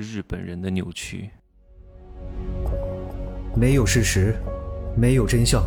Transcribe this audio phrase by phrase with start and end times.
[0.00, 1.28] 日本人的扭曲。
[3.54, 4.34] 没有事实，
[4.96, 5.62] 没有真相，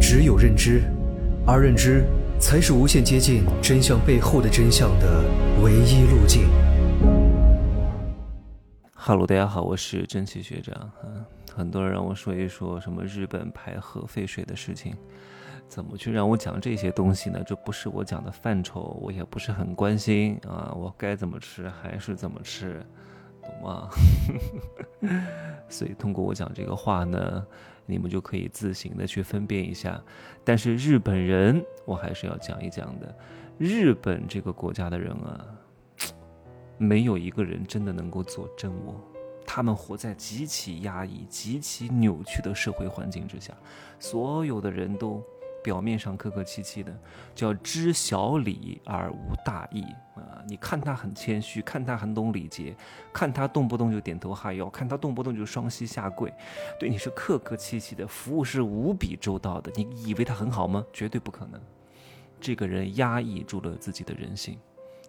[0.00, 0.80] 只有认知，
[1.46, 2.04] 而认知
[2.40, 5.22] 才是无限接近真相背后的真相的
[5.62, 6.48] 唯一路径。
[8.94, 10.90] 哈喽，大家好，我是蒸汽学长。
[11.04, 11.22] 嗯，
[11.54, 14.96] 很多人让我说一说什么日本排核废水的事情，
[15.68, 17.42] 怎么去让我讲这些东西呢？
[17.46, 20.72] 这不是我讲的范畴，我也不是很关心啊。
[20.74, 22.82] 我该怎么吃还是怎么吃。
[23.46, 23.88] 懂吗？
[25.68, 27.46] 所以通过我讲这个话呢，
[27.86, 30.02] 你们就可以自行的去分辨一下。
[30.44, 33.14] 但是日本人，我还是要讲一讲的。
[33.58, 35.46] 日本这个国家的人啊，
[36.78, 39.00] 没有一个人真的能够做真我。
[39.46, 43.54] 他们活在极其压抑、极其扭曲的社会环境之下，
[43.98, 45.22] 所有的人都。
[45.66, 46.96] 表面上客客气气的，
[47.34, 49.82] 叫知小礼而无大义
[50.14, 50.40] 啊！
[50.46, 52.72] 你看他很谦虚，看他很懂礼节，
[53.12, 56.32] 看他动不动就点头哈腰，看他动不动就双膝下跪，
[56.78, 59.72] 对你是客客气气的，服务是无比周到的。
[59.74, 60.86] 你以为他很好吗？
[60.92, 61.60] 绝对不可能。
[62.40, 64.56] 这个人压抑住了自己的人性，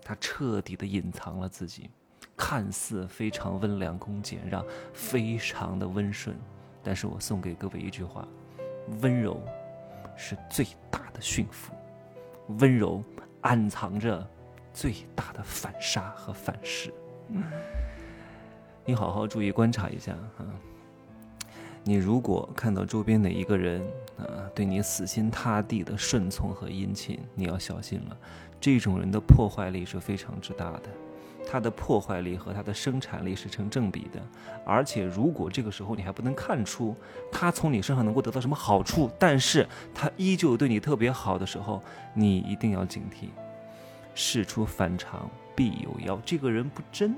[0.03, 1.91] 他彻底的隐藏了自己，
[2.35, 6.35] 看似非常温良恭俭让，非常的温顺。
[6.81, 8.27] 但是我送给各位一句话：
[9.01, 9.39] 温柔。
[10.17, 11.73] 是最大的驯服，
[12.59, 13.01] 温柔
[13.41, 14.27] 暗藏着
[14.73, 16.93] 最大的反杀和反噬。
[18.83, 20.43] 你好好注意观察一下啊！
[21.83, 23.81] 你如果看到周边哪一个人
[24.17, 28.17] 啊对你死心塌地的顺从和殷勤，你要小心了，
[28.59, 30.89] 这种人的破坏力是非常之大的。
[31.49, 34.21] 它的破坏力和它的生产力是成正比的，
[34.65, 36.93] 而且如果这个时候你还不能看出
[37.31, 41.81] 他从你身上能够得到什么好处，但是他依旧对你特别好的时候，
[42.13, 43.29] 你一定要警惕。
[44.13, 47.15] 事出反常必有妖，这个人不真，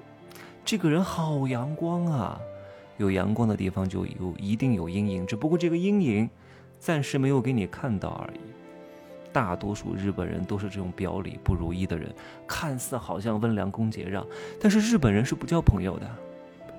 [0.64, 2.40] 这个人好阳光啊，
[2.98, 6.30] 有阳光的地方就有一定有阴影，只不过这个阴影
[6.78, 8.40] 暂时没有给你看到而已。
[9.32, 12.14] 大多数日本人都是这种表里不如一的人，
[12.48, 14.26] 看似好像温良恭俭让，
[14.60, 16.10] 但是日本人是不交朋友的。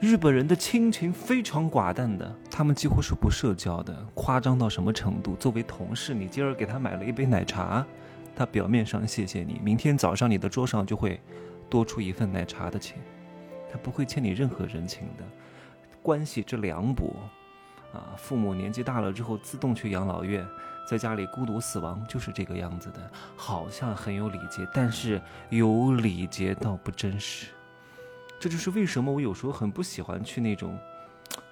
[0.00, 3.94] 日本人的亲情非常寡淡的，他们几乎是不社交的。
[4.14, 5.36] 夸张到什么程度？
[5.36, 7.86] 作为同事，你今儿给他买了一杯奶茶，
[8.34, 11.20] 他表面上谢谢你，明天早上你的桌上就会
[11.68, 12.96] 多出一份奶茶的钱，
[13.70, 15.24] 他不会欠你任何人情的。
[16.02, 17.14] 关系之凉薄，
[17.92, 20.46] 啊，父母年纪大了之后自动去养老院。
[20.90, 22.98] 在家里孤独死亡就是这个样子的，
[23.36, 27.46] 好像很有礼节，但是有礼节倒不真实。
[28.40, 30.76] 这就是为什么我有时候很不喜欢去那种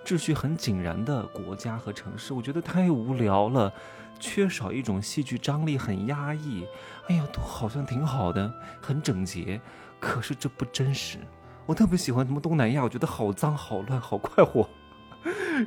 [0.04, 3.72] 秩序很井然的国家和城市，我觉得太无聊了，
[4.18, 6.66] 缺少一种戏剧张力，很压抑。
[7.06, 9.60] 哎呀，都好像挺好的，很整洁，
[10.00, 11.16] 可是这不真实。
[11.64, 14.68] 我特别喜欢什么东南亚，我觉得好脏、好乱、好快活。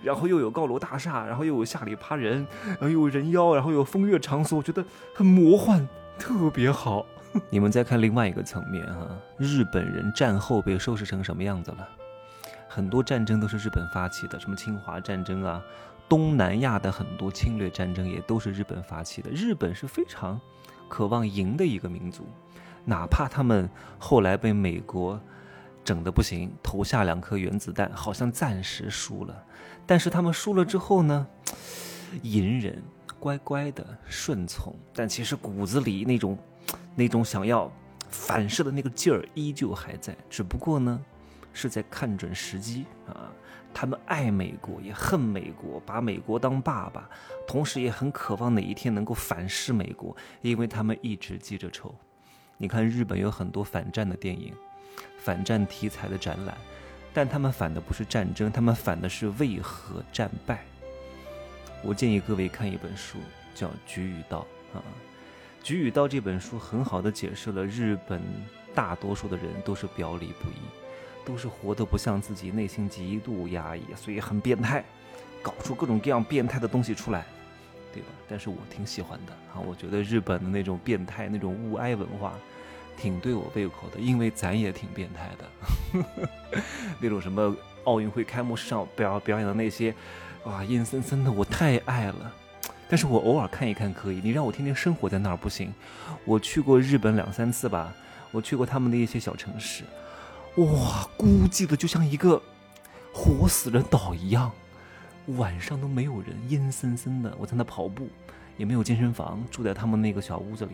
[0.03, 5.87] 然后又有高楼大厦，然后又有下里爬人，然后又有人妖，然后有风月场所，我觉得很魔幻，
[6.17, 7.05] 特别好。
[7.49, 9.07] 你们再看另外一个层面哈，
[9.37, 11.87] 日本人战后被收拾成什么样子了？
[12.67, 15.61] 很多战争都是日本发起的，什么侵华战争啊，
[16.09, 19.29] 东南亚的很多侵略战争也都是日本发起的。
[19.29, 20.39] 日本是非常
[20.89, 22.27] 渴望赢的一个民族，
[22.85, 25.19] 哪怕他们后来被美国。
[25.91, 29.45] 整的不行，投下两颗原子弹，好像暂时输了。
[29.85, 31.27] 但是他们输了之后呢，
[32.21, 32.81] 隐忍，
[33.19, 36.37] 乖乖的顺从，但其实骨子里那种，
[36.95, 37.69] 那种想要
[38.09, 40.15] 反射的那个劲儿依旧还在。
[40.29, 40.97] 只不过呢，
[41.51, 43.29] 是在看准时机啊。
[43.73, 47.09] 他们爱美国，也恨美国，把美国当爸爸，
[47.45, 51.93] 同时也很渴望哪一天能够反噬美国，因为他们一直记着仇。
[52.55, 54.53] 你看日本有很多反战的电影。
[55.17, 56.57] 反战题材的展览，
[57.13, 60.63] 但他们反的不是战争，他们反的是为何战败。
[61.83, 63.17] 我建议各位看一本书，
[63.53, 64.39] 叫《菊与刀》
[64.77, 64.81] 啊，
[65.63, 68.21] 《菊与刀》这本书很好的解释了日本
[68.73, 74.83] 大多数的人都是表里不一，都是活得不像自己，内心极度压抑，所以很变态，
[75.41, 77.25] 搞出各种各样变态的东西出来，
[77.93, 78.09] 对吧？
[78.27, 82.33] 但是我挺喜欢的啊，我觉得日本的那种变态，那种物哀文化。
[82.97, 86.61] 挺对我胃口的，因为咱也挺变态的，
[86.99, 87.55] 那种什么
[87.85, 89.93] 奥运会开幕式上表表演的那些，
[90.43, 92.33] 哇，阴森森的，我太爱了。
[92.87, 95.73] 但是我偶尔看一看可以，你让我天天生活在那儿不行。
[96.25, 97.93] 我去过日本两三次吧，
[98.31, 99.83] 我去过他们的一些小城市，
[100.55, 102.41] 哇，孤寂的就像一个
[103.13, 104.51] 活死人岛一样，
[105.37, 107.33] 晚上都没有人，阴森森的。
[107.39, 108.09] 我在那跑步，
[108.57, 110.73] 也没有健身房，住在他们那个小屋子里。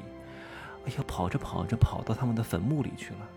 [0.88, 3.30] 哎呀，跑着跑着跑到他们的坟墓里去了，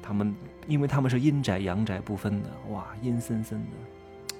[0.00, 0.32] 他们
[0.68, 3.76] 因为他们是阴宅阳宅不分的，哇，阴森森的，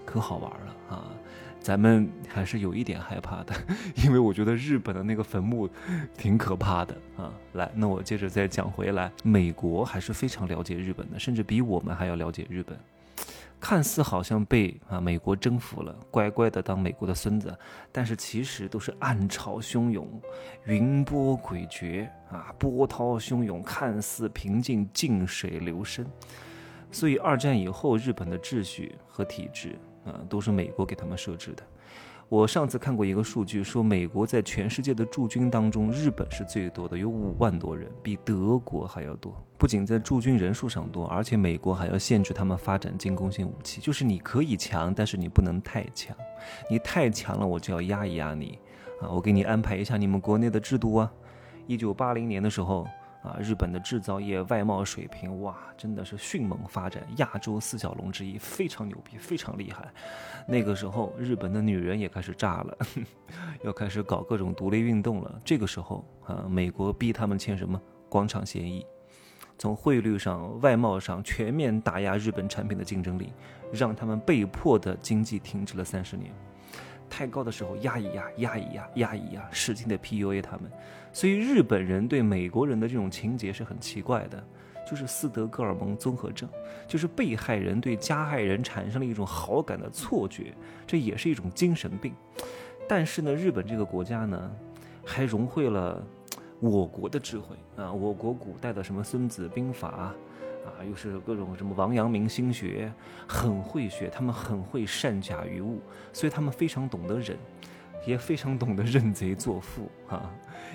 [0.05, 1.11] 可好玩了啊！
[1.59, 3.53] 咱们还是有一点害怕的，
[4.05, 5.69] 因为我觉得日本的那个坟墓
[6.17, 7.33] 挺可怕的啊。
[7.55, 12.79] 来，那我接着再讲回来，美国还是非常了解日本的，甚至比我们还要了解日本。
[13.59, 17.57] 看似好像被啊美国征服了，乖乖的当美国的孙子，
[17.91, 20.09] 但是其实都是暗潮汹涌，
[20.65, 26.07] 云波诡谲啊，波涛汹涌，看似平静，静水流深。
[26.93, 31.63] 所以二战以后，日本的秩序和体制啊，都是美国给他们设置的。
[32.29, 39.33] 我上次看过一个数据，说美国在全世界的驻军当中，日本是最多的，有五万多人，比德国还要多。
[39.57, 46.17] 不仅在驻军人数上多，而且美国还要限制他们发展进攻性武器，就是你可以强，但是你不能太强，
[46.69, 48.59] 你太强了，我就要压一压你
[49.01, 49.09] 啊！
[49.09, 51.13] 我给你安排一下你们国内的制度啊。
[51.69, 52.87] 一九八零年的时候。
[53.27, 59.93] 啊，日本的制造业外贸水平哇，真的是迅猛发展，亚洲四小龙之一，非常牛逼，非常厉害。
[60.47, 62.79] 那个时候，日本的女人也开始炸了，
[63.65, 65.41] 要开始搞各种独立运动了。
[65.45, 68.87] 这个时候啊，美国逼他们签什么广场协议，
[69.59, 73.33] 从汇率上、外贸上全面打压日本产品的竞争力，
[73.73, 76.33] 让他们被迫的经济停滞了三十年。
[77.09, 80.71] 太高的时候压一压，压一压，压一压，使劲的 PUA 他们。
[81.13, 84.43] 所以日本人对美国人的这种情节是很奇怪的，
[84.89, 86.49] 就是斯德哥尔摩综合症，
[86.87, 90.53] 就是被害人对加害人产生了一种好感的错觉，
[90.87, 92.13] 这也是一种精神病。
[92.89, 94.51] 但是呢，日本这个国家呢，
[95.05, 96.05] 还融汇了
[96.61, 100.15] 我国的智慧啊，我国古代的什么《孙子兵法》。
[100.67, 102.93] 啊，又是各种什么王阳明心学，
[103.27, 105.81] 很会学，他们很会善假于物，
[106.13, 107.39] 所以他们非常懂得忍，
[108.05, 110.31] 也非常懂得认贼作父啊。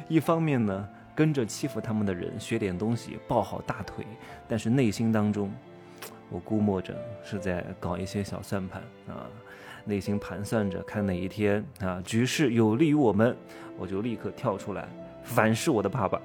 [0.08, 4.06] 一方面呢，跟着欺负他们的人学点东西，抱好大腿，
[4.48, 5.52] 但是内心当中，
[6.30, 9.28] 我估摸着是在搞一些小算盘啊，
[9.84, 13.36] 内心盘算着，看哪一天啊局势有利于我们，
[13.78, 14.88] 我就立刻跳出来
[15.24, 16.22] 反噬我的爸爸。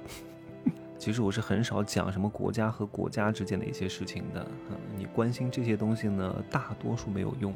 [1.07, 7.53] 其实我是很少讲什么国家和国家之间的一些事情的，嗯，你关心这些东西呢，大多数没有用，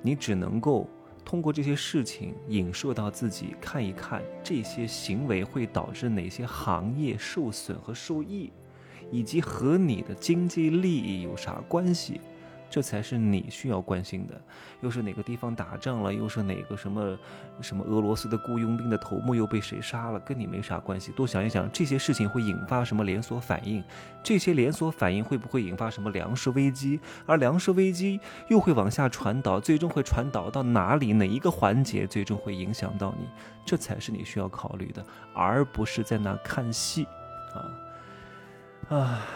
[0.00, 0.88] 你只能够
[1.22, 8.50] 通过这些事情影射到自己，看一看这些行为会导致哪些行业受损和受益，
[9.10, 12.18] 以及和你的经济利益有啥关系。
[12.70, 14.40] 这才是你需要关心的，
[14.80, 17.18] 又是哪个地方打仗了，又是哪个什么
[17.60, 21.10] 什么俄罗斯的雇佣兵的头目又被谁杀了，跟你没啥关系。
[21.10, 23.82] 多想一想，这些事情会引发什么连锁反应？
[24.22, 27.00] 这些连锁反应会不会引发什么粮食危机？
[27.26, 31.12] 而粮食危机又会往下传导，最终会传导到哪里？
[31.12, 33.26] 哪一个环节最终会影响到你？
[33.66, 37.06] 这才是你需要考虑的，而不是在那看戏
[38.88, 39.26] 啊啊！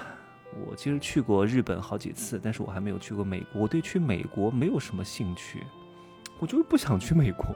[0.67, 3.63] 我其实去过日本好几次，但是我还没有去过美国。
[3.63, 5.65] 我对去美国没有什么兴趣，
[6.39, 7.47] 我就是不想去美国。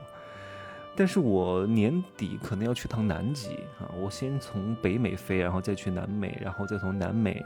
[0.97, 7.41] 但是我年底可能要去趟南极啊，我先从北美飞，然后再去南美，然后再从南美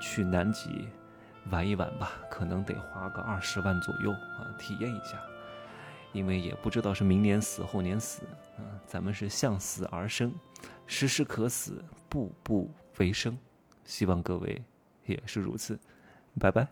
[0.00, 0.88] 去南极
[1.50, 5.18] 玩一玩吧，可能得花个二十万左右啊，体验一下。
[6.12, 8.22] 因为也不知道是明年死后年死
[8.56, 10.32] 啊，咱们是向死而生，
[10.86, 13.36] 时时可死，步步为生。
[13.88, 14.62] 希望各位
[15.06, 15.78] 也是如此，
[16.38, 16.66] 拜拜。